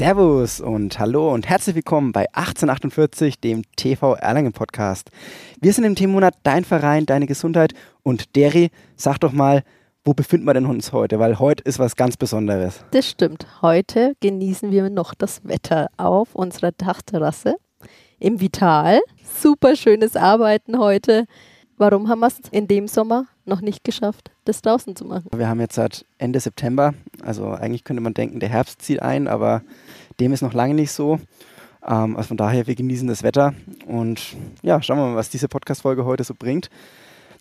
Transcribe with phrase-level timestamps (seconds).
[0.00, 5.10] Servus und hallo und herzlich willkommen bei 1848, dem TV Erlangen Podcast.
[5.60, 9.62] Wir sind im Themenmonat Dein Verein, deine Gesundheit und Derry, sag doch mal,
[10.02, 11.18] wo befinden wir denn uns heute?
[11.18, 12.82] Weil heute ist was ganz Besonderes.
[12.92, 13.46] Das stimmt.
[13.60, 17.56] Heute genießen wir noch das Wetter auf unserer Dachterrasse
[18.18, 19.02] im Vital.
[19.42, 21.26] Super schönes Arbeiten heute.
[21.76, 25.28] Warum haben wir es in dem Sommer noch nicht geschafft, das draußen zu machen?
[25.34, 29.28] Wir haben jetzt seit Ende September, also eigentlich könnte man denken, der Herbst zieht ein,
[29.28, 29.62] aber
[30.18, 31.20] dem ist noch lange nicht so.
[31.86, 33.52] Ähm, also von daher, wir genießen das Wetter
[33.86, 36.70] und ja, schauen wir mal, was diese Podcast-Folge heute so bringt.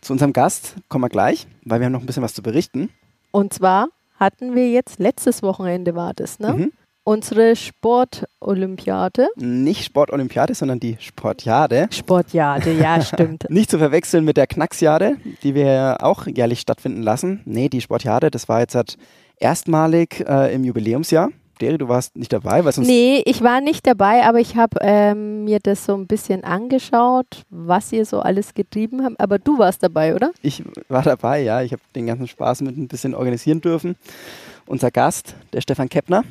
[0.01, 2.89] Zu unserem Gast kommen wir gleich, weil wir haben noch ein bisschen was zu berichten.
[3.31, 6.53] Und zwar hatten wir jetzt letztes Wochenende war das, ne?
[6.53, 6.71] Mhm
[7.09, 9.29] unsere Sportolympiade.
[9.35, 11.87] Nicht Sportolympiade, sondern die Sportjade.
[11.91, 13.49] Sportjade, ja, stimmt.
[13.49, 17.41] Nicht zu verwechseln mit der Knacksjade, die wir auch jährlich stattfinden lassen.
[17.45, 18.97] Nee, die Sportjade, das war jetzt halt
[19.37, 21.29] erstmalig äh, im Jubiläumsjahr.
[21.59, 22.63] Deri, du warst nicht dabei?
[22.63, 26.05] Weil sonst nee, ich war nicht dabei, aber ich habe ähm, mir das so ein
[26.05, 29.19] bisschen angeschaut, was ihr so alles getrieben habt.
[29.19, 30.31] Aber du warst dabei, oder?
[30.43, 31.63] Ich war dabei, ja.
[31.63, 33.95] Ich habe den ganzen Spaß mit ein bisschen organisieren dürfen.
[34.67, 36.23] Unser Gast, der Stefan Keppner,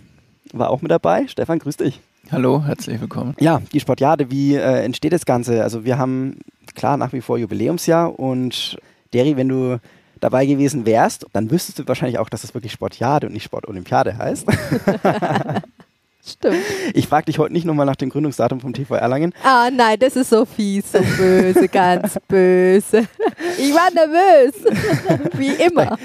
[0.52, 1.26] war auch mit dabei.
[1.28, 2.00] Stefan, grüß dich.
[2.30, 3.34] Hallo, herzlich willkommen.
[3.40, 5.62] Ja, die Sportjade, wie äh, entsteht das Ganze?
[5.62, 6.40] Also wir haben
[6.74, 8.78] klar nach wie vor Jubiläumsjahr und
[9.12, 9.80] Derry, wenn du
[10.20, 13.44] dabei gewesen wärst, dann wüsstest du wahrscheinlich auch, dass es das wirklich Sportjade und nicht
[13.44, 14.46] Sportolympiade heißt.
[16.28, 16.56] Stimmt.
[16.94, 19.32] Ich frage dich heute nicht nochmal nach dem Gründungsdatum vom TV Erlangen.
[19.42, 23.08] Ah, nein, das ist so fies, so böse, ganz böse.
[23.58, 24.54] Ich war nervös.
[25.38, 25.96] Wie immer.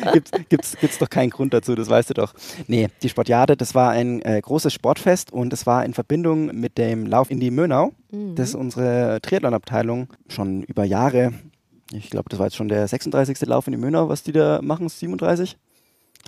[0.50, 2.34] Gibt es doch keinen Grund dazu, das weißt du doch.
[2.68, 6.78] Nee, die Sportjade, das war ein äh, großes Sportfest und es war in Verbindung mit
[6.78, 7.92] dem Lauf in die Mönau.
[8.12, 8.36] Mhm.
[8.36, 11.34] Das ist unsere Triathlon-Abteilung schon über Jahre.
[11.92, 13.42] Ich glaube, das war jetzt schon der 36.
[13.48, 15.58] Lauf in die Mönau, was die da machen, 37?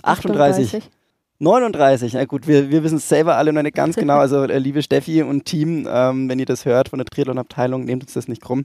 [0.02, 0.74] 38.
[0.74, 0.90] 38.
[1.38, 4.18] 39, na gut, wir, wir wissen es selber alle noch nicht ganz genau.
[4.18, 8.04] Also, äh, liebe Steffi und Team, ähm, wenn ihr das hört von der Triathlon-Abteilung, nehmt
[8.04, 8.64] uns das nicht krumm.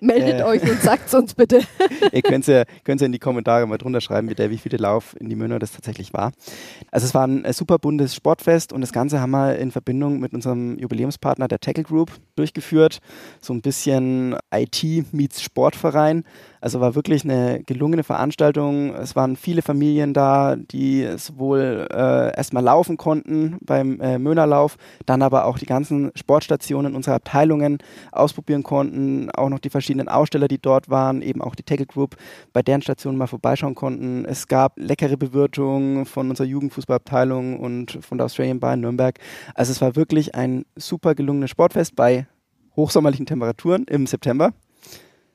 [0.00, 1.60] Meldet äh, euch und sagt es uns bitte.
[2.12, 4.78] ihr könnt es ja, ja in die Kommentare mal drunter schreiben, wie, der, wie viele
[4.78, 6.32] Lauf in die Münner das tatsächlich war.
[6.90, 10.18] Also, es war ein äh, super buntes Sportfest und das Ganze haben wir in Verbindung
[10.18, 12.98] mit unserem Jubiläumspartner, der Tackle Group, durchgeführt.
[13.40, 16.24] So ein bisschen IT meets Sportverein.
[16.60, 18.94] Also war wirklich eine gelungene Veranstaltung.
[18.94, 24.76] Es waren viele Familien da, die sowohl äh, erstmal laufen konnten beim äh, Möhnerlauf,
[25.06, 27.78] dann aber auch die ganzen Sportstationen unserer Abteilungen
[28.12, 32.16] ausprobieren konnten, auch noch die verschiedenen Aussteller, die dort waren, eben auch die Tackle Group,
[32.52, 34.24] bei deren Stationen mal vorbeischauen konnten.
[34.24, 39.18] Es gab leckere Bewirtungen von unserer Jugendfußballabteilung und von der Australian Bar in Nürnberg.
[39.54, 42.26] Also es war wirklich ein super gelungenes Sportfest bei
[42.76, 44.52] hochsommerlichen Temperaturen im September.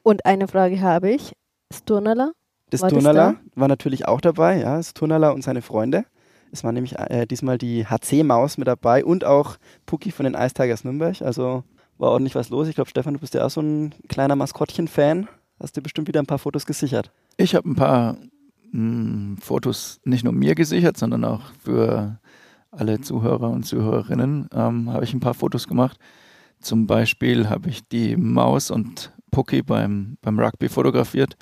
[0.04, 1.34] Und eine Frage habe ich.
[1.74, 2.34] Sturnerla?
[2.70, 3.40] Das war Turnala da?
[3.56, 4.78] war natürlich auch dabei, ja.
[4.78, 6.06] Das Turnala und seine Freunde.
[6.52, 10.54] Es war nämlich äh, diesmal die HC-Maus mit dabei und auch Puki von den Ice
[10.54, 11.22] Tigers Nürnberg.
[11.22, 11.64] Also
[11.98, 12.68] war ordentlich was los.
[12.68, 15.28] Ich glaube, Stefan, du bist ja auch so ein kleiner Maskottchen-Fan.
[15.60, 17.12] Hast dir bestimmt wieder ein paar Fotos gesichert.
[17.38, 18.18] Ich habe ein paar
[18.72, 22.20] mh, hm, Fotos nicht nur mir gesichert, sondern auch für
[22.72, 25.98] alle Zuhörer und Zuhörerinnen ähm, habe ich ein paar Fotos gemacht.
[26.60, 31.36] Zum Beispiel habe ich die Maus und Pucki beim, beim Rugby fotografiert.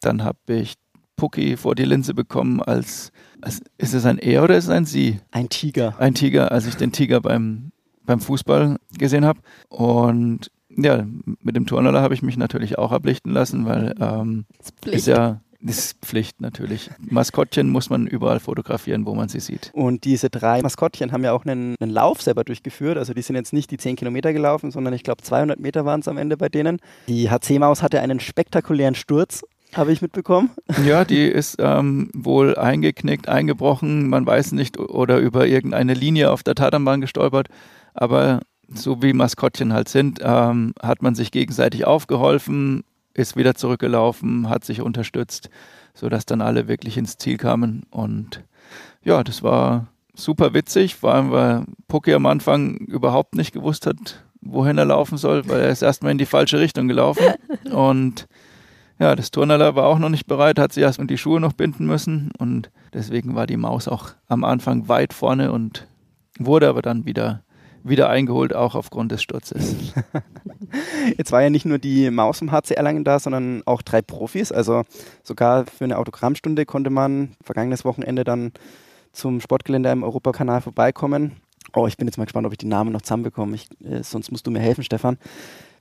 [0.00, 0.74] Dann habe ich
[1.16, 4.84] Pucki vor die Linse bekommen als, als, ist es ein Er oder ist es ein
[4.84, 5.20] Sie?
[5.30, 5.94] Ein Tiger.
[5.98, 7.72] Ein Tiger, als ich den Tiger beim,
[8.04, 9.40] beim Fußball gesehen habe.
[9.68, 11.06] Und ja,
[11.40, 14.44] mit dem Turnerler habe ich mich natürlich auch ablichten lassen, weil ähm,
[14.84, 16.90] ist ja das ist Pflicht natürlich.
[16.98, 19.70] Maskottchen muss man überall fotografieren, wo man sie sieht.
[19.74, 22.98] Und diese drei Maskottchen haben ja auch einen, einen Lauf selber durchgeführt.
[22.98, 26.00] Also die sind jetzt nicht die 10 Kilometer gelaufen, sondern ich glaube 200 Meter waren
[26.00, 26.78] es am Ende bei denen.
[27.08, 29.42] Die HC-Maus hatte einen spektakulären Sturz
[29.74, 30.50] habe ich mitbekommen.
[30.86, 36.42] Ja, die ist ähm, wohl eingeknickt, eingebrochen, man weiß nicht, oder über irgendeine Linie auf
[36.42, 37.48] der Tatanbahn gestolpert.
[37.92, 42.84] Aber so wie Maskottchen halt sind, ähm, hat man sich gegenseitig aufgeholfen,
[43.16, 45.48] ist wieder zurückgelaufen, hat sich unterstützt,
[45.94, 47.84] sodass dann alle wirklich ins Ziel kamen.
[47.90, 48.44] Und
[49.02, 54.22] ja, das war super witzig, vor allem weil Pucki am Anfang überhaupt nicht gewusst hat,
[54.40, 57.24] wohin er laufen soll, weil er ist erstmal in die falsche Richtung gelaufen.
[57.72, 58.28] Und
[58.98, 61.86] ja, das Turnerler war auch noch nicht bereit, hat sich erstmal die Schuhe noch binden
[61.86, 62.30] müssen.
[62.38, 65.86] Und deswegen war die Maus auch am Anfang weit vorne und
[66.38, 67.42] wurde aber dann wieder
[67.88, 69.76] wieder eingeholt, auch aufgrund des Sturzes.
[71.16, 74.52] Jetzt war ja nicht nur die Maus im HC Erlangen da, sondern auch drei Profis.
[74.52, 74.84] Also
[75.22, 78.52] sogar für eine Autogrammstunde konnte man vergangenes Wochenende dann
[79.12, 81.32] zum Sportgelände im Europakanal vorbeikommen.
[81.74, 83.54] Oh, ich bin jetzt mal gespannt, ob ich die Namen noch zusammenbekomme.
[83.56, 85.18] Ich, äh, sonst musst du mir helfen, Stefan.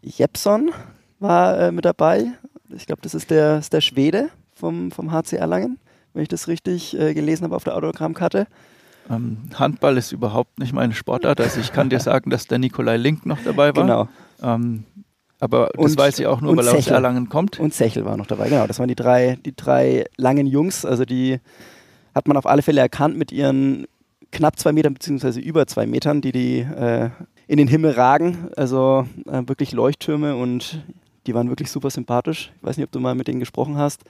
[0.02, 0.72] Jepson
[1.20, 2.32] war äh, mit dabei.
[2.76, 5.80] Ich glaube, das ist der, ist der Schwede vom, vom HC Erlangen,
[6.14, 8.48] wenn ich das richtig äh, gelesen habe auf der Autogrammkarte.
[9.10, 11.40] Ähm, Handball ist überhaupt nicht meine Sportart.
[11.40, 13.84] Also ich kann dir sagen, dass der Nikolai Link noch dabei war.
[13.84, 14.08] Genau.
[14.42, 14.84] Ähm,
[15.40, 16.88] aber das Und- weiß ich auch nur, weil er aus.
[16.88, 17.60] Erlangen kommt.
[17.60, 18.66] Und Zechel war noch dabei, genau.
[18.68, 20.86] Das waren die drei, die drei langen Jungs.
[20.86, 21.40] Also die
[22.16, 23.86] hat man auf alle Fälle erkannt mit ihren
[24.32, 27.10] knapp zwei Metern, beziehungsweise über zwei Metern, die die äh,
[27.48, 28.50] in den Himmel ragen.
[28.58, 30.84] Also äh, wirklich Leuchttürme und
[31.28, 32.52] die waren wirklich super sympathisch.
[32.58, 34.04] Ich weiß nicht, ob du mal mit denen gesprochen hast.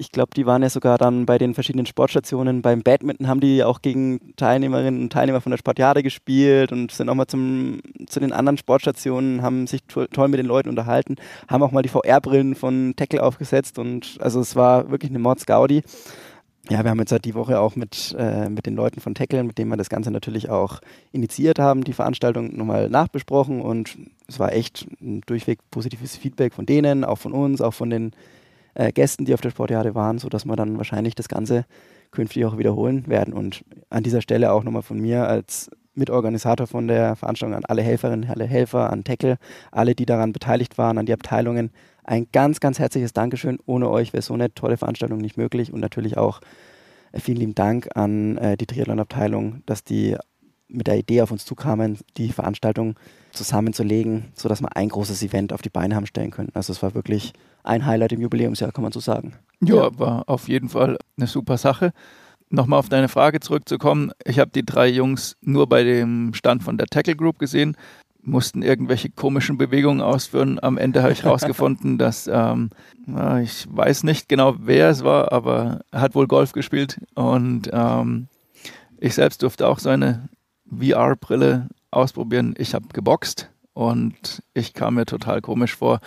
[0.00, 2.62] Ich glaube, die waren ja sogar dann bei den verschiedenen Sportstationen.
[2.62, 7.10] Beim Badminton haben die auch gegen Teilnehmerinnen und Teilnehmer von der Sportjade gespielt und sind
[7.10, 11.16] auch mal zum, zu den anderen Sportstationen, haben sich to toll mit den Leuten unterhalten,
[11.48, 15.82] haben auch mal die VR-Brillen von Tackle aufgesetzt und also es war wirklich eine Mordsgaudi.
[16.70, 19.44] Ja, wir haben jetzt halt die Woche auch mit, äh, mit den Leuten von Tackle,
[19.44, 20.80] mit denen wir das Ganze natürlich auch
[21.12, 23.98] initiiert haben, die Veranstaltung nochmal nachbesprochen und
[24.28, 28.12] es war echt ein durchweg positives Feedback von denen, auch von uns, auch von den
[28.80, 31.66] äh, Gästen, die auf der Sportjade waren, sodass wir dann wahrscheinlich das Ganze
[32.10, 33.34] künftig auch wiederholen werden.
[33.34, 37.82] Und an dieser Stelle auch nochmal von mir als Mitorganisator von der Veranstaltung an alle
[37.82, 39.36] Helferinnen, alle Helfer, an Tackle,
[39.70, 41.72] alle, die daran beteiligt waren, an die Abteilungen.
[42.04, 43.58] Ein ganz, ganz herzliches Dankeschön.
[43.66, 45.72] Ohne euch wäre so eine tolle Veranstaltung nicht möglich.
[45.72, 46.40] Und natürlich auch
[47.12, 50.16] äh, vielen lieben Dank an äh, die Triathlon-Abteilung, dass die
[50.68, 52.94] mit der Idee auf uns zukamen, die Veranstaltung
[53.32, 56.50] zusammenzulegen, sodass wir ein großes Event auf die Beine haben stellen können.
[56.54, 57.32] Also es war wirklich
[57.62, 59.34] ein Highlight im Jubiläumsjahr, kann man so sagen.
[59.60, 61.92] Ja, war auf jeden Fall eine super Sache.
[62.48, 64.12] Nochmal auf deine Frage zurückzukommen.
[64.24, 67.76] Ich habe die drei Jungs nur bei dem Stand von der Tackle Group gesehen,
[68.22, 70.58] mussten irgendwelche komischen Bewegungen ausführen.
[70.60, 72.70] Am Ende habe ich herausgefunden, dass ähm,
[73.06, 77.70] na, ich weiß nicht genau, wer es war, aber er hat wohl Golf gespielt und
[77.72, 78.28] ähm,
[78.98, 80.28] ich selbst durfte auch so eine
[80.70, 82.54] VR-Brille ausprobieren.
[82.58, 86.00] Ich habe geboxt und ich kam mir total komisch vor,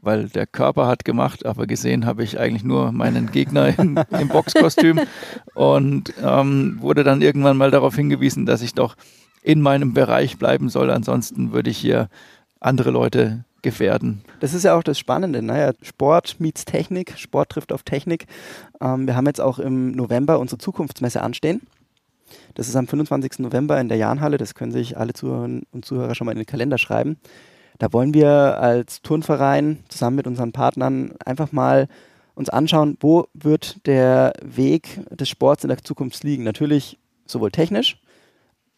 [0.00, 4.28] weil der Körper hat gemacht, aber gesehen habe ich eigentlich nur meinen Gegner im, im
[4.28, 5.00] Boxkostüm
[5.54, 8.96] und ähm, wurde dann irgendwann mal darauf hingewiesen, dass ich doch
[9.42, 10.90] in meinem Bereich bleiben soll.
[10.90, 12.08] Ansonsten würde ich hier
[12.60, 14.22] andere Leute gefährden.
[14.40, 15.42] Das ist ja auch das Spannende.
[15.42, 18.26] Naja, Sport meets Technik, Sport trifft auf Technik.
[18.80, 21.62] Ähm, wir haben jetzt auch im November unsere Zukunftsmesse anstehen.
[22.54, 23.40] Das ist am 25.
[23.40, 24.38] November in der Jahnhalle.
[24.38, 27.18] Das können sich alle Zuhörerinnen und Zuhörer schon mal in den Kalender schreiben.
[27.78, 28.28] Da wollen wir
[28.60, 31.88] als Turnverein zusammen mit unseren Partnern einfach mal
[32.34, 36.44] uns anschauen, wo wird der Weg des Sports in der Zukunft liegen.
[36.44, 38.00] Natürlich sowohl technisch,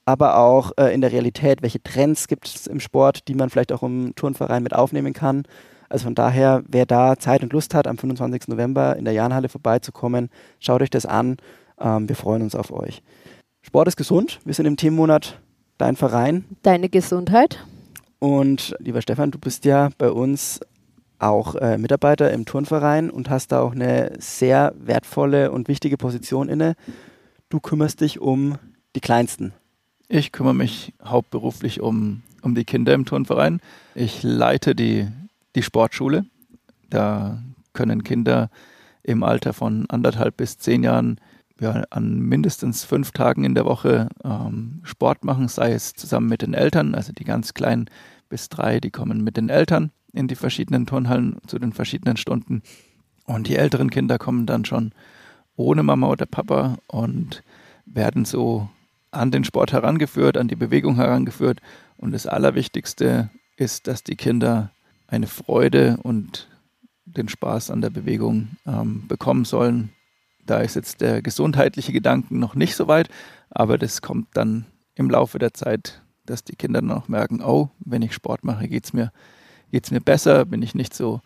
[0.05, 3.73] aber auch äh, in der Realität, welche Trends gibt es im Sport, die man vielleicht
[3.73, 5.45] auch im Turnverein mit aufnehmen kann.
[5.89, 8.49] Also von daher, wer da Zeit und Lust hat, am 25.
[8.49, 11.37] November in der Jahnhalle vorbeizukommen, schaut euch das an.
[11.81, 13.03] Ähm, wir freuen uns auf euch.
[13.63, 14.41] Sport ist gesund.
[14.45, 15.39] Wir sind im Themenmonat
[15.79, 16.45] Dein Verein.
[16.63, 17.65] Deine Gesundheit.
[18.19, 20.61] Und lieber Stefan, du bist ja bei uns
[21.19, 26.49] auch äh, Mitarbeiter im Turnverein und hast da auch eine sehr wertvolle und wichtige Position
[26.49, 26.75] inne.
[27.49, 28.57] Du kümmerst dich um
[28.95, 29.53] die Kleinsten.
[30.09, 33.61] Ich kümmere mich hauptberuflich um, um die Kinder im Turnverein.
[33.95, 35.07] Ich leite die,
[35.55, 36.25] die Sportschule.
[36.89, 37.43] Da
[37.75, 38.51] können Kinder
[39.03, 41.21] im Alter von anderthalb bis zehn Jahren
[41.61, 46.43] ja, an mindestens fünf Tagen in der Woche ähm, Sport machen, sei es zusammen mit
[46.43, 47.91] den Eltern, also die ganz kleinen
[48.29, 52.63] bis drei, die kommen mit den Eltern in die verschiedenen Turnhallen zu den verschiedenen Stunden.
[53.27, 54.93] Und die älteren Kinder kommen dann schon
[55.55, 57.43] ohne Mama oder Papa und
[57.85, 58.69] werden so
[59.11, 61.61] an den Sport herangeführt, an die Bewegung herangeführt.
[61.97, 64.71] Und das Allerwichtigste ist, dass die Kinder
[65.07, 66.49] eine Freude und
[67.05, 69.91] den Spaß an der Bewegung ähm, bekommen sollen.
[70.51, 73.09] Da ist jetzt der gesundheitliche Gedanken noch nicht so weit,
[73.51, 74.67] aber das kommt dann
[74.97, 78.67] im Laufe der Zeit, dass die Kinder dann auch merken, oh, wenn ich Sport mache,
[78.67, 79.13] geht es mir,
[79.71, 81.21] geht's mir besser, bin ich nicht so,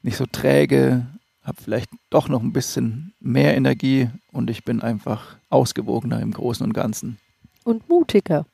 [0.00, 1.06] nicht so träge,
[1.42, 6.64] habe vielleicht doch noch ein bisschen mehr Energie und ich bin einfach ausgewogener im Großen
[6.64, 7.18] und Ganzen.
[7.64, 8.46] Und mutiger.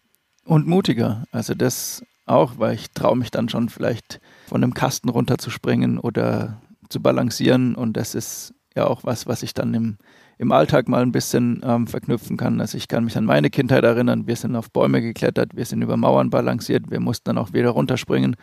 [0.44, 1.22] Und mutiger.
[1.30, 6.60] Also das auch, weil ich traue mich dann schon vielleicht von einem Kasten runterzuspringen oder
[6.88, 9.96] zu balancieren und das ist ja auch was, was ich dann im,
[10.38, 12.60] im Alltag mal ein bisschen ähm, verknüpfen kann.
[12.60, 15.82] Also ich kann mich an meine Kindheit erinnern, wir sind auf Bäume geklettert, wir sind
[15.82, 18.36] über Mauern balanciert, wir mussten dann auch wieder runterspringen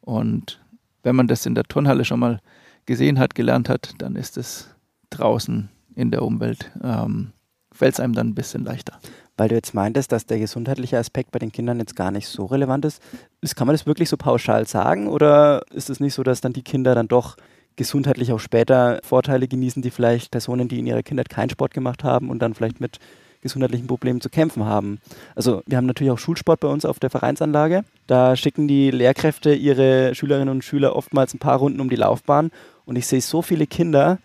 [0.00, 0.60] und
[1.02, 2.40] wenn man das in der Turnhalle schon mal
[2.86, 4.68] gesehen hat, gelernt hat, dann ist es
[5.10, 7.32] draußen in der Umwelt, ähm,
[7.72, 8.98] fällt es einem dann ein bisschen leichter.
[9.36, 12.44] Weil du jetzt meintest, dass der gesundheitliche Aspekt bei den Kindern jetzt gar nicht so
[12.44, 13.02] relevant ist.
[13.40, 16.52] ist kann man das wirklich so pauschal sagen oder ist es nicht so, dass dann
[16.52, 17.36] die Kinder dann doch
[17.76, 22.04] gesundheitlich auch später Vorteile genießen, die vielleicht Personen, die in ihrer Kindheit keinen Sport gemacht
[22.04, 22.98] haben und dann vielleicht mit
[23.42, 25.00] gesundheitlichen Problemen zu kämpfen haben.
[25.34, 27.84] Also wir haben natürlich auch Schulsport bei uns auf der Vereinsanlage.
[28.06, 32.50] Da schicken die Lehrkräfte ihre Schülerinnen und Schüler oftmals ein paar Runden um die Laufbahn
[32.84, 34.18] und ich sehe so viele Kinder,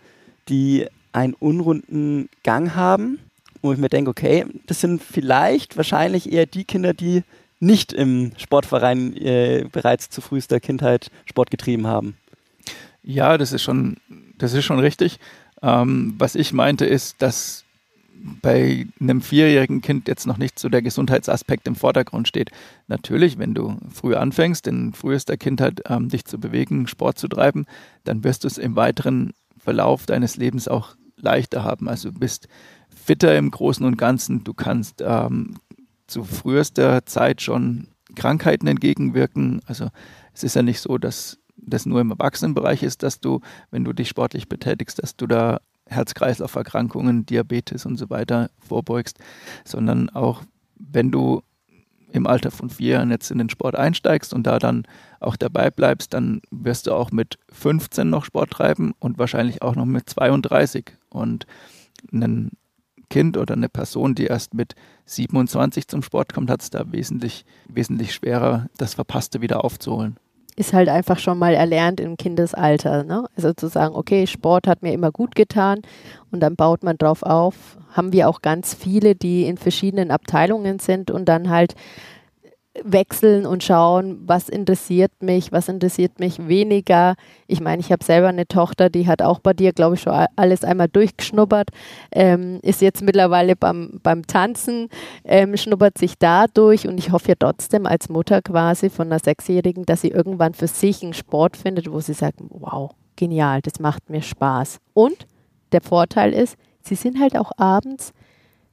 [0.48, 3.18] die einen unrunden Gang haben
[3.66, 7.22] wo ich mir denke, okay, das sind vielleicht wahrscheinlich eher die Kinder, die
[7.58, 12.16] nicht im Sportverein äh, bereits zu frühester Kindheit Sport getrieben haben.
[13.06, 13.98] Ja, das ist schon,
[14.36, 15.20] das ist schon richtig.
[15.62, 17.64] Ähm, was ich meinte, ist, dass
[18.42, 22.50] bei einem vierjährigen Kind jetzt noch nicht so der Gesundheitsaspekt im Vordergrund steht.
[22.88, 27.66] Natürlich, wenn du früh anfängst, in frühester Kindheit ähm, dich zu bewegen, Sport zu treiben,
[28.02, 31.88] dann wirst du es im weiteren Verlauf deines Lebens auch leichter haben.
[31.88, 32.48] Also du bist
[32.88, 34.42] fitter im Großen und Ganzen.
[34.42, 35.58] Du kannst ähm,
[36.08, 37.86] zu frühester Zeit schon
[38.16, 39.62] Krankheiten entgegenwirken.
[39.66, 39.90] Also
[40.34, 43.92] es ist ja nicht so, dass das nur im Erwachsenenbereich ist, dass du, wenn du
[43.92, 49.18] dich sportlich betätigst, dass du da Herz-Kreislauf-Erkrankungen, Diabetes und so weiter vorbeugst,
[49.64, 50.42] sondern auch
[50.76, 51.42] wenn du
[52.12, 54.84] im Alter von vier Jahren jetzt in den Sport einsteigst und da dann
[55.20, 59.74] auch dabei bleibst, dann wirst du auch mit 15 noch Sport treiben und wahrscheinlich auch
[59.74, 60.92] noch mit 32.
[61.10, 61.46] Und
[62.12, 62.52] ein
[63.10, 67.44] Kind oder eine Person, die erst mit 27 zum Sport kommt, hat es da wesentlich,
[67.68, 70.16] wesentlich schwerer, das Verpasste wieder aufzuholen
[70.56, 73.04] ist halt einfach schon mal erlernt im Kindesalter.
[73.04, 73.26] Ne?
[73.36, 75.82] Also zu sagen, okay, Sport hat mir immer gut getan
[76.32, 77.76] und dann baut man drauf auf.
[77.92, 81.74] Haben wir auch ganz viele, die in verschiedenen Abteilungen sind und dann halt
[82.84, 87.14] wechseln und schauen, was interessiert mich, was interessiert mich weniger.
[87.46, 90.26] Ich meine, ich habe selber eine Tochter, die hat auch bei dir, glaube ich, schon
[90.36, 91.70] alles einmal durchgeschnuppert,
[92.12, 94.88] ähm, ist jetzt mittlerweile beim, beim Tanzen,
[95.24, 99.20] ähm, schnuppert sich da durch und ich hoffe ja trotzdem als Mutter quasi von einer
[99.20, 103.80] Sechsjährigen, dass sie irgendwann für sich einen Sport findet, wo sie sagt, wow, genial, das
[103.80, 104.78] macht mir Spaß.
[104.94, 105.26] Und
[105.72, 108.12] der Vorteil ist, sie sind halt auch abends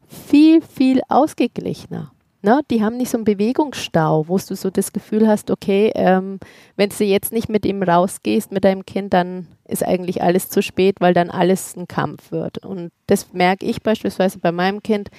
[0.07, 2.11] viel, viel ausgeglichener.
[2.45, 6.41] Ne, die haben nicht so einen Bewegungsstau, wo du so das Gefühl hast, okay, ähm,
[6.75, 10.61] wenn du jetzt nicht mit ihm rausgehst, mit deinem Kind, dann ist eigentlich alles zu
[10.61, 12.57] spät, weil dann alles ein Kampf wird.
[12.57, 15.09] Und das merke ich beispielsweise bei meinem Kind.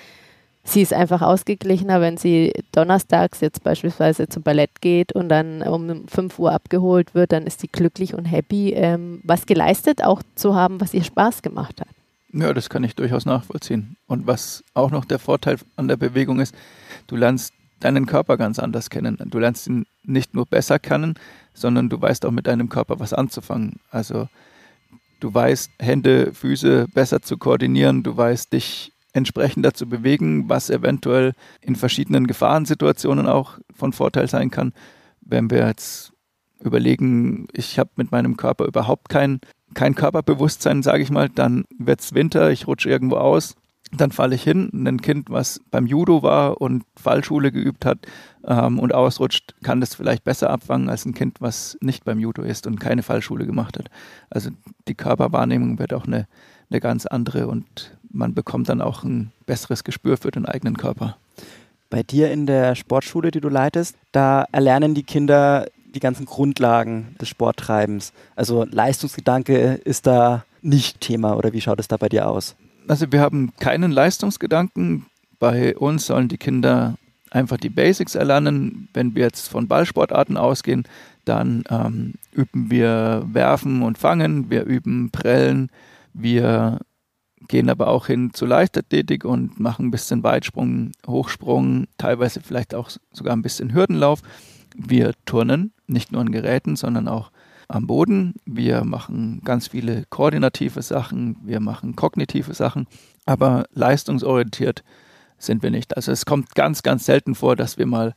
[0.65, 6.07] Sie ist einfach ausgeglichener, wenn sie donnerstags jetzt beispielsweise zum Ballett geht und dann um
[6.07, 10.55] 5 Uhr abgeholt wird, dann ist sie glücklich und happy, ähm, was geleistet auch zu
[10.55, 11.89] haben, was ihr Spaß gemacht hat.
[12.37, 13.97] Ja, das kann ich durchaus nachvollziehen.
[14.07, 16.53] Und was auch noch der Vorteil an der Bewegung ist,
[17.07, 19.17] du lernst deinen Körper ganz anders kennen.
[19.27, 21.15] Du lernst ihn nicht nur besser kennen,
[21.53, 23.79] sondern du weißt auch mit deinem Körper was anzufangen.
[23.91, 24.29] Also
[25.21, 31.35] du weißt, Hände, Füße besser zu koordinieren, du weißt, dich entsprechender zu bewegen, was eventuell
[31.61, 34.73] in verschiedenen Gefahrensituationen auch von Vorteil sein kann.
[35.21, 36.13] Wenn wir jetzt
[36.61, 39.41] überlegen, ich habe mit meinem Körper überhaupt kein
[39.75, 43.57] kein Körperbewusstsein, sage ich mal, dann wird es Winter, ich rutsche irgendwo aus,
[43.93, 44.71] dann falle ich hin.
[44.73, 47.99] Ein Kind, was beim Judo war und Fallschule geübt hat
[48.47, 52.43] ähm, und ausrutscht, kann das vielleicht besser abfangen als ein Kind, was nicht beim Judo
[52.43, 53.91] ist und keine Fallschule gemacht hat.
[54.31, 54.51] Also
[54.89, 56.27] die Körperwahrnehmung wird auch eine,
[56.71, 61.17] eine ganz andere und man bekommt dann auch ein besseres Gespür für den eigenen Körper.
[61.91, 67.15] Bei dir in der Sportschule, die du leitest, da erlernen die Kinder die ganzen Grundlagen
[67.21, 68.13] des Sporttreibens.
[68.37, 72.57] Also Leistungsgedanke ist da nicht Thema oder wie schaut es da bei dir aus?
[72.89, 75.07] Also wir haben keinen Leistungsgedanken.
[75.39, 76.97] Bei uns sollen die Kinder
[77.31, 78.89] einfach die Basics erlernen.
[78.93, 80.85] Wenn wir jetzt von Ballsportarten ausgehen,
[81.25, 85.71] dann ähm, üben wir Werfen und Fangen, wir üben Prellen,
[86.13, 86.81] wir
[87.49, 92.91] gehen aber auch hin zu Leichtathletik und machen ein bisschen Weitsprung, Hochsprung, teilweise vielleicht auch
[93.13, 94.23] sogar ein bisschen Hürdenlauf.
[94.75, 97.31] Wir turnen, nicht nur an Geräten, sondern auch
[97.69, 98.35] am Boden.
[98.45, 102.87] Wir machen ganz viele koordinative Sachen, wir machen kognitive Sachen,
[103.25, 104.85] aber leistungsorientiert
[105.39, 105.97] sind wir nicht.
[105.97, 108.15] Also es kommt ganz, ganz selten vor, dass wir mal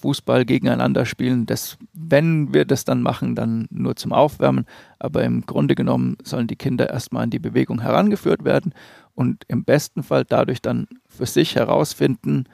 [0.00, 1.46] Fußball gegeneinander spielen.
[1.46, 4.64] Das, wenn wir das dann machen, dann nur zum Aufwärmen.
[4.98, 8.72] Aber im Grunde genommen sollen die Kinder erstmal an die Bewegung herangeführt werden
[9.14, 12.44] und im besten Fall dadurch dann für sich herausfinden,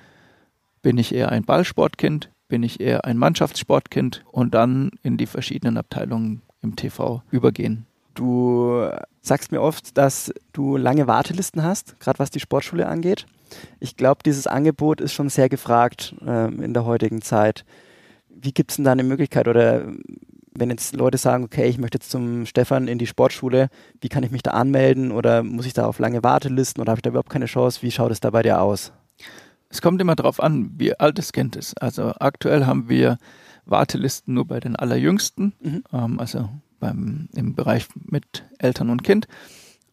[0.83, 5.77] bin ich eher ein Ballsportkind, bin ich eher ein Mannschaftssportkind und dann in die verschiedenen
[5.77, 7.87] Abteilungen im TV übergehen.
[8.15, 8.89] Du
[9.21, 13.27] sagst mir oft, dass du lange Wartelisten hast, gerade was die Sportschule angeht.
[13.79, 17.65] Ich glaube, dieses Angebot ist schon sehr gefragt äh, in der heutigen Zeit.
[18.29, 19.87] Wie gibt es denn da eine Möglichkeit oder
[20.59, 23.69] wenn jetzt Leute sagen, okay, ich möchte jetzt zum Stefan in die Sportschule,
[24.01, 26.99] wie kann ich mich da anmelden oder muss ich da auf lange Wartelisten oder habe
[26.99, 27.83] ich da überhaupt keine Chance?
[27.83, 28.93] Wie schaut es da bei dir aus?
[29.69, 31.81] Es kommt immer darauf an, wie alt das Kind ist.
[31.83, 33.19] Also aktuell haben wir
[33.65, 35.85] Wartelisten nur bei den Allerjüngsten, mhm.
[35.93, 39.27] ähm, also beim, im Bereich mit Eltern und Kind.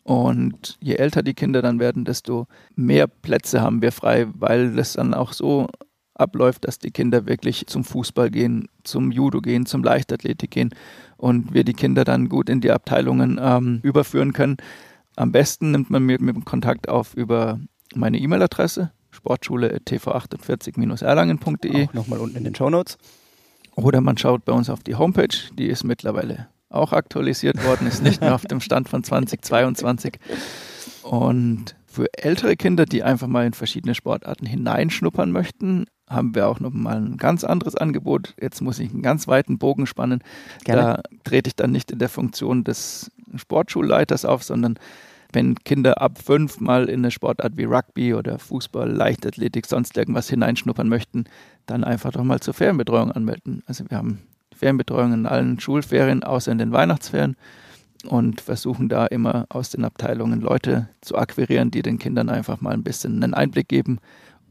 [0.03, 4.93] Und je älter die Kinder dann werden, desto mehr Plätze haben wir frei, weil das
[4.93, 5.69] dann auch so
[6.13, 10.69] abläuft, dass die Kinder wirklich zum Fußball gehen, zum Judo gehen, zum Leichtathletik gehen
[11.17, 14.57] und wir die Kinder dann gut in die Abteilungen ähm, überführen können.
[15.15, 17.59] Am besten nimmt man mit, mit Kontakt auf über
[17.95, 21.87] meine E-Mail-Adresse sportschule.tv48-erlangen.de.
[21.93, 22.97] Nochmal unten in den Show Notes.
[23.75, 28.03] Oder man schaut bei uns auf die Homepage, die ist mittlerweile auch aktualisiert worden, ist
[28.03, 30.19] nicht mehr auf dem Stand von 2022.
[31.03, 36.59] Und für ältere Kinder, die einfach mal in verschiedene Sportarten hineinschnuppern möchten, haben wir auch
[36.59, 38.33] noch mal ein ganz anderes Angebot.
[38.39, 40.23] Jetzt muss ich einen ganz weiten Bogen spannen.
[40.63, 40.81] Gerne.
[40.81, 44.77] Da trete ich dann nicht in der Funktion des Sportschulleiters auf, sondern
[45.33, 50.29] wenn Kinder ab fünf mal in eine Sportart wie Rugby oder Fußball, Leichtathletik, sonst irgendwas
[50.29, 51.25] hineinschnuppern möchten,
[51.65, 53.63] dann einfach doch mal zur Ferienbetreuung anmelden.
[53.65, 54.19] Also wir haben
[54.55, 57.35] Ferienbetreuung in allen Schulferien, außer in den Weihnachtsferien
[58.07, 62.73] und versuchen da immer aus den Abteilungen Leute zu akquirieren, die den Kindern einfach mal
[62.73, 63.99] ein bisschen einen Einblick geben,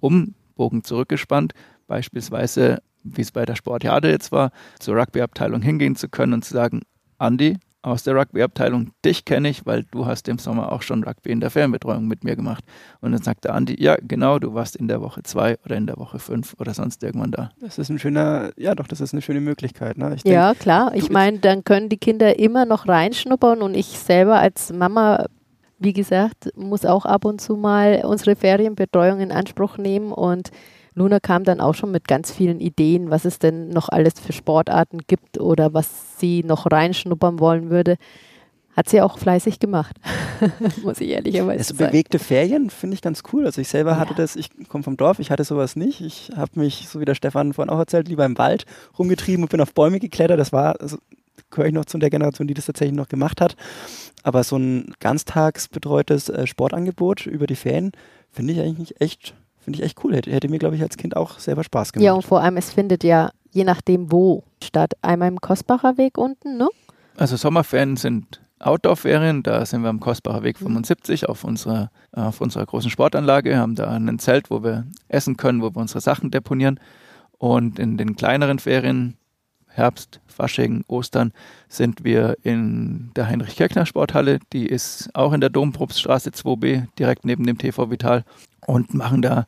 [0.01, 1.55] um Bogen zurückgespannt,
[1.87, 6.55] beispielsweise, wie es bei der Sportjade jetzt war, zur Rugby-Abteilung hingehen zu können und zu
[6.55, 6.83] sagen,
[7.19, 11.31] Andi, aus der Rugby-Abteilung, dich kenne ich, weil du hast im Sommer auch schon Rugby
[11.31, 12.65] in der Fernbetreuung mit mir gemacht.
[13.01, 15.97] Und dann sagte Andi, ja, genau, du warst in der Woche zwei oder in der
[15.99, 17.51] Woche fünf oder sonst irgendwann da.
[17.61, 19.99] Das ist ein schöner, ja doch, das ist eine schöne Möglichkeit.
[19.99, 20.11] Ne?
[20.11, 20.93] Denk, ja, klar.
[20.95, 25.27] Ich meine, dann können die Kinder immer noch reinschnuppern und ich selber als Mama
[25.85, 30.51] wie gesagt, muss auch ab und zu mal unsere Ferienbetreuung in Anspruch nehmen und
[30.95, 34.33] Luna kam dann auch schon mit ganz vielen Ideen, was es denn noch alles für
[34.33, 37.97] Sportarten gibt oder was sie noch reinschnuppern wollen würde.
[38.77, 39.97] Hat sie auch fleißig gemacht,
[40.83, 41.91] muss ich ehrlicherweise also sagen.
[41.91, 43.45] Bewegte Ferien finde ich ganz cool.
[43.45, 43.99] Also ich selber ja.
[43.99, 46.01] hatte das, ich komme vom Dorf, ich hatte sowas nicht.
[46.01, 48.65] Ich habe mich, so wie der Stefan vorhin auch erzählt, lieber im Wald
[48.99, 50.41] rumgetrieben und bin auf Bäume geklettert.
[50.41, 50.97] Das war, also,
[51.51, 53.57] gehöre ich noch zu der Generation, die das tatsächlich noch gemacht hat.
[54.23, 57.93] Aber so ein ganztagsbetreutes äh, Sportangebot über die Ferien
[58.31, 60.15] finde ich eigentlich echt Finde ich echt cool.
[60.15, 62.05] Hätte, hätte mir, glaube ich, als Kind auch selber Spaß gemacht.
[62.05, 64.95] Ja, und vor allem, es findet ja je nachdem wo statt.
[65.03, 66.69] Einmal im Kostbacher Weg unten, ne?
[67.17, 72.65] Also Sommerferien sind Outdoor-Ferien, da sind wir am Kostbacher Weg 75 auf unserer, auf unserer
[72.65, 76.81] großen Sportanlage, haben da ein Zelt, wo wir essen können, wo wir unsere Sachen deponieren.
[77.39, 79.17] Und in den kleineren Ferien,
[79.67, 81.33] Herbst, Fasching, Ostern,
[81.69, 84.39] sind wir in der Heinrich-Kirchner-Sporthalle.
[84.53, 88.25] Die ist auch in der Dompropststraße 2b, direkt neben dem TV Vital
[88.67, 89.47] und machen da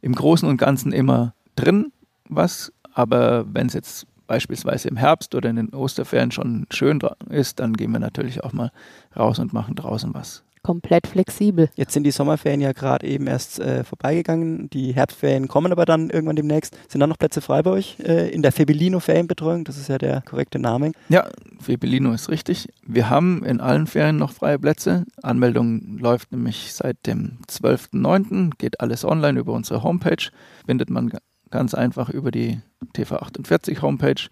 [0.00, 1.92] im Großen und Ganzen immer drin
[2.28, 2.72] was.
[2.92, 7.00] Aber wenn es jetzt beispielsweise im Herbst oder in den Osterferien schon schön
[7.30, 8.72] ist, dann gehen wir natürlich auch mal
[9.16, 11.70] raus und machen draußen was komplett flexibel.
[11.76, 14.68] Jetzt sind die Sommerferien ja gerade eben erst äh, vorbeigegangen.
[14.70, 16.76] Die Herbstferien kommen aber dann irgendwann demnächst.
[16.88, 19.62] Sind da noch Plätze frei bei euch äh, in der Febellino Ferienbetreuung?
[19.62, 20.90] Das ist ja der korrekte Name.
[21.08, 21.28] Ja,
[21.60, 22.68] Febellino ist richtig.
[22.84, 25.04] Wir haben in allen Ferien noch freie Plätze.
[25.22, 28.50] Anmeldung läuft nämlich seit dem 12.09.
[28.58, 30.30] Geht alles online über unsere Homepage.
[30.66, 31.12] Findet man
[31.50, 32.60] ganz einfach über die
[32.96, 34.26] TV48 Homepage.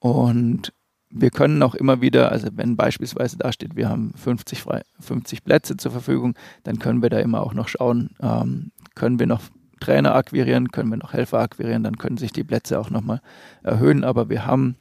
[0.00, 0.72] Und
[1.10, 5.44] wir können auch immer wieder, also wenn beispielsweise da steht, wir haben 50, frei, 50
[5.44, 9.42] Plätze zur Verfügung, dann können wir da immer auch noch schauen, ähm, können wir noch
[9.80, 13.20] Trainer akquirieren, können wir noch Helfer akquirieren, dann können sich die Plätze auch nochmal
[13.62, 14.04] erhöhen.
[14.04, 14.76] Aber wir haben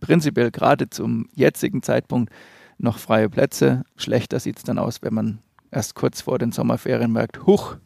[0.00, 2.32] prinzipiell gerade zum jetzigen Zeitpunkt
[2.78, 3.84] noch freie Plätze.
[3.96, 5.38] Schlechter sieht es dann aus, wenn man
[5.70, 7.76] erst kurz vor den Sommerferien merkt, huch,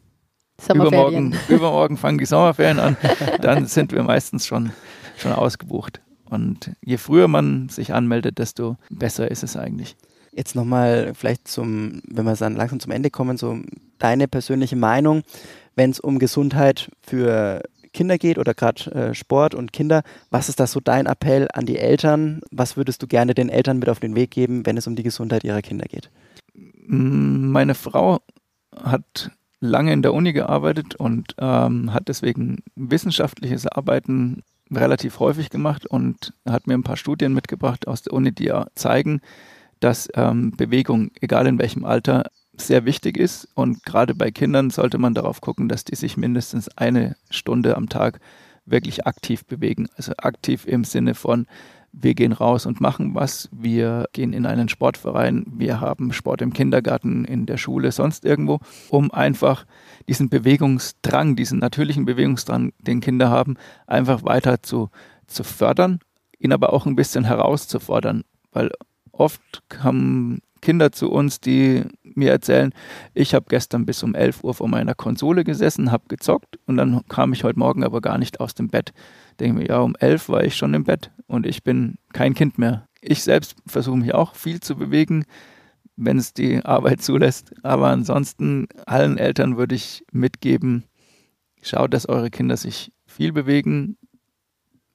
[0.71, 2.95] übermorgen, übermorgen fangen die Sommerferien an,
[3.41, 4.71] dann sind wir meistens schon,
[5.17, 6.01] schon ausgebucht.
[6.31, 9.97] Und je früher man sich anmeldet, desto besser ist es eigentlich.
[10.31, 13.59] Jetzt nochmal vielleicht zum, wenn wir dann langsam zum Ende kommen, so
[13.99, 15.23] deine persönliche Meinung,
[15.75, 17.61] wenn es um Gesundheit für
[17.93, 20.03] Kinder geht oder gerade äh, Sport und Kinder.
[20.29, 22.39] Was ist das so dein Appell an die Eltern?
[22.49, 25.03] Was würdest du gerne den Eltern mit auf den Weg geben, wenn es um die
[25.03, 26.09] Gesundheit ihrer Kinder geht?
[26.53, 28.19] Meine Frau
[28.81, 35.85] hat lange in der Uni gearbeitet und ähm, hat deswegen wissenschaftliches Arbeiten relativ häufig gemacht
[35.85, 39.21] und hat mir ein paar Studien mitgebracht aus der Uni, die ja zeigen,
[39.79, 43.47] dass ähm, Bewegung, egal in welchem Alter, sehr wichtig ist.
[43.55, 47.89] Und gerade bei Kindern sollte man darauf gucken, dass die sich mindestens eine Stunde am
[47.89, 48.19] Tag
[48.65, 49.87] wirklich aktiv bewegen.
[49.95, 51.47] Also aktiv im Sinne von
[51.93, 56.53] wir gehen raus und machen was, wir gehen in einen Sportverein, wir haben Sport im
[56.53, 59.65] Kindergarten, in der Schule, sonst irgendwo, um einfach
[60.07, 64.89] diesen Bewegungsdrang, diesen natürlichen Bewegungsdrang, den Kinder haben, einfach weiter zu,
[65.27, 65.99] zu fördern,
[66.39, 68.71] ihn aber auch ein bisschen herauszufordern, weil
[69.11, 72.73] oft haben Kinder zu uns, die mir erzählen,
[73.13, 77.01] ich habe gestern bis um 11 Uhr vor meiner Konsole gesessen, habe gezockt und dann
[77.09, 78.93] kam ich heute Morgen aber gar nicht aus dem Bett.
[79.39, 82.57] Denke mir, ja, um 11 war ich schon im Bett und ich bin kein Kind
[82.57, 82.87] mehr.
[83.01, 85.25] Ich selbst versuche mich auch viel zu bewegen,
[85.95, 87.53] wenn es die Arbeit zulässt.
[87.63, 90.83] Aber ansonsten allen Eltern würde ich mitgeben,
[91.61, 93.97] schaut, dass eure Kinder sich viel bewegen.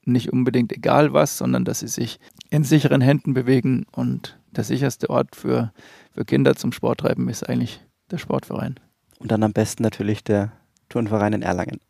[0.07, 3.85] Nicht unbedingt egal was, sondern dass sie sich in sicheren Händen bewegen.
[3.93, 5.73] Und der sicherste Ort für,
[6.15, 8.77] für Kinder zum Sporttreiben ist eigentlich der Sportverein.
[9.19, 10.53] Und dann am besten natürlich der
[10.89, 11.81] Turnverein in Erlangen.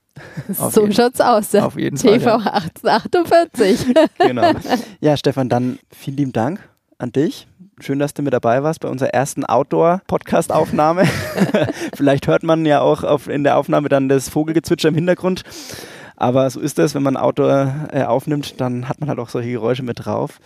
[0.59, 1.55] Auf so jeden- schaut's aus.
[1.55, 2.19] Auf jeden Fall.
[2.19, 2.53] TV Ja.
[2.55, 3.95] 1848.
[4.19, 4.53] Genau.
[5.01, 6.61] Ja, Stefan, dann vielen lieben Dank
[6.99, 7.47] an dich.
[7.81, 11.05] Schön, dass du mit dabei warst bei unserer ersten Outdoor-Podcast-Aufnahme.
[11.95, 15.43] Vielleicht hört man ja auch auf, in der Aufnahme dann das Vogelgezwitscher im Hintergrund.
[16.17, 19.51] Aber so ist es, wenn man Outdoor äh, aufnimmt, dann hat man halt auch solche
[19.51, 20.41] Geräusche mit drauf.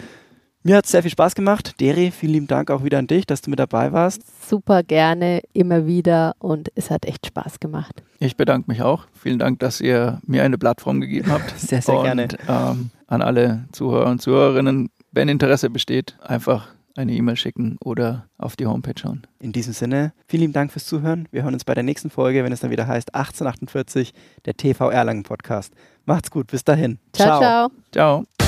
[0.63, 1.81] Mir hat es sehr viel Spaß gemacht.
[1.81, 4.21] Deri, vielen lieben Dank auch wieder an dich, dass du mit dabei warst.
[4.47, 8.03] Super gerne, immer wieder und es hat echt Spaß gemacht.
[8.19, 9.07] Ich bedanke mich auch.
[9.15, 11.51] Vielen Dank, dass ihr mir eine Plattform gegeben habt.
[11.59, 12.29] Sehr, sehr und, gerne.
[12.47, 18.57] Ähm, an alle Zuhörer und Zuhörerinnen, wenn Interesse besteht, einfach eine E-Mail schicken oder auf
[18.57, 19.27] die Homepage schauen.
[19.39, 21.29] In diesem Sinne, vielen lieben Dank fürs Zuhören.
[21.31, 24.13] Wir hören uns bei der nächsten Folge, wenn es dann wieder heißt 1848,
[24.45, 25.73] der TV Erlangen Podcast.
[26.05, 26.99] Macht's gut, bis dahin.
[27.13, 27.39] ciao.
[27.41, 27.71] ciao.
[27.93, 28.40] Ciao.